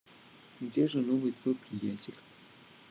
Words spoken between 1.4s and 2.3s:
приятель?